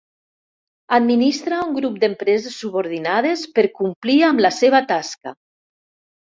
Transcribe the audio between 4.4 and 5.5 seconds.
la seva tasca.